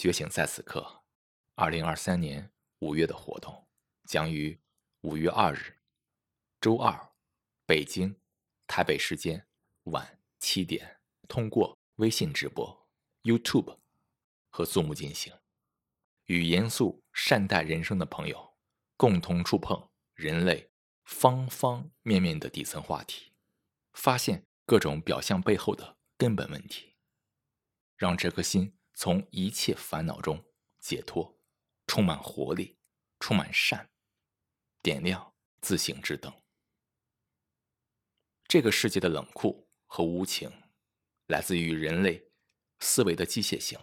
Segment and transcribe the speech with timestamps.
[0.00, 1.02] 觉醒在此刻，
[1.56, 3.68] 二零二三年五月的活动
[4.06, 4.58] 将于
[5.02, 5.76] 五月二日，
[6.58, 7.12] 周二，
[7.66, 8.18] 北京、
[8.66, 9.46] 台北时间
[9.84, 12.88] 晚七点，通过微信直播、
[13.24, 13.76] YouTube
[14.48, 15.34] 和 Zoom 进行，
[16.24, 18.54] 与严肃善待人生的朋友
[18.96, 20.70] 共同触碰人类
[21.04, 23.34] 方方面面的底层话题，
[23.92, 26.96] 发现各种表象背后的根本问题。
[27.98, 28.72] 让这颗心
[29.02, 30.44] 从一切烦恼中
[30.78, 31.40] 解脱，
[31.86, 32.76] 充满活力，
[33.18, 33.90] 充满善，
[34.82, 36.30] 点亮自省之灯。
[38.46, 40.52] 这个世界的冷酷和无情，
[41.28, 42.30] 来自于人类
[42.80, 43.80] 思维的机械性，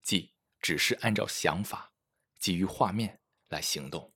[0.00, 1.92] 即只是按照想法、
[2.38, 4.14] 基于画面来行动，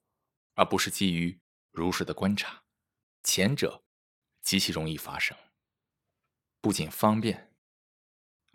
[0.53, 2.63] 而不是基于如实的观察。
[3.25, 3.85] 前者
[4.43, 5.37] 极其容易发生，
[6.61, 7.51] 不仅方便。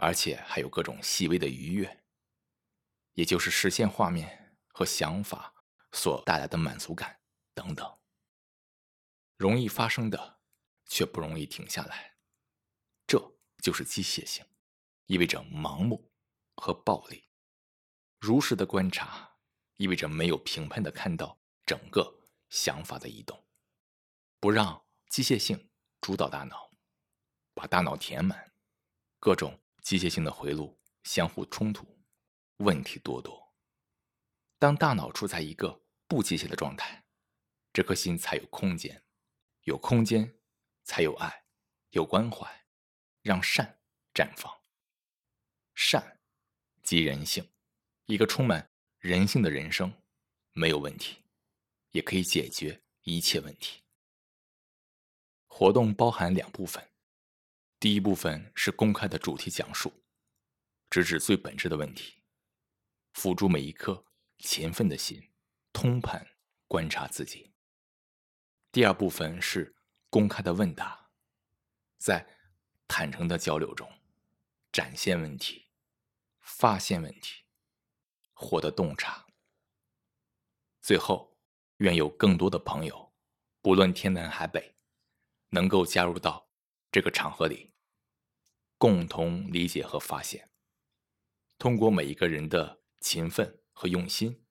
[0.02, 2.03] 而且还有各种细微的愉悦，
[3.16, 5.53] 也就是实现画面和想法
[5.91, 7.19] 所带来的满足感
[7.53, 8.00] 等等。
[9.36, 10.39] 容易发生的，
[10.86, 12.16] 却不容易停下来，
[13.06, 13.19] 这
[13.61, 14.45] 就是机械性，
[15.08, 16.09] 意味着盲目
[16.56, 17.30] 和暴力。
[18.19, 19.38] 如实的观察，
[19.75, 23.45] 意味着没有评判的看到整个想法的移动，
[24.39, 25.69] 不让机械性
[26.00, 26.72] 主导大脑，
[27.53, 28.53] 把大脑填满
[29.19, 29.59] 各种。
[29.90, 31.84] 机械性的回路相互冲突，
[32.58, 33.52] 问题多多。
[34.59, 37.04] 当大脑处在一个不机械的状态，
[37.73, 39.04] 这颗心才有空间，
[39.64, 40.31] 有空间
[40.84, 41.44] 才有爱，
[41.90, 42.48] 有关怀，
[43.23, 43.81] 让善
[44.14, 44.56] 绽放。
[45.73, 46.20] 善
[46.84, 47.50] 即人性，
[48.06, 49.92] 一个充满人性的人生
[50.52, 51.24] 没有问题，
[51.90, 53.81] 也可以解决一切问题。
[55.48, 56.88] 活动包含两部分。
[57.80, 60.03] 第一部分是公开的主题讲述，
[60.89, 62.22] 直指最本质的问题，
[63.13, 64.05] 辅助每一颗
[64.39, 65.31] 勤奋的心
[65.72, 66.27] 通盘
[66.67, 67.53] 观察自己。
[68.69, 69.78] 第二部分是
[70.09, 71.09] 公开的问答，
[71.97, 72.28] 在
[72.85, 73.89] 坦诚的交流中，
[74.73, 75.69] 展现问题，
[76.41, 77.45] 发现问题，
[78.34, 79.25] 获得洞察。
[80.81, 81.39] 最后，
[81.78, 83.13] 愿有更多的朋友，
[83.62, 84.75] 不论天南海北，
[85.51, 86.49] 能够加入到
[86.91, 87.72] 这个场合里。
[88.77, 90.50] 共同理解和发现，
[91.57, 94.45] 通过每一个人的勤奋和用心，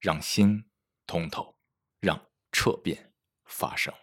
[0.00, 0.70] 让心
[1.06, 1.58] 通透，
[2.00, 3.14] 让彻变
[3.46, 3.94] 发生。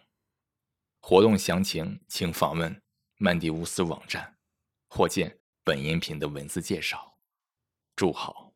[0.98, 2.82] 活动详情请访问
[3.18, 4.36] 曼迪乌斯网站，
[4.88, 7.16] 或见本音频的文字介绍。
[7.94, 8.51] 祝好。